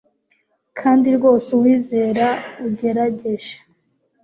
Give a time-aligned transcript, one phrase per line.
[0.79, 2.27] kandi rwose uwizera
[2.67, 3.53] ugerageje